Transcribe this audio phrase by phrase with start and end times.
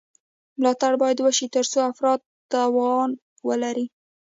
[0.59, 2.19] ملاتړ باید وشي ترڅو افراد
[2.51, 3.09] توان
[3.47, 3.85] ولري.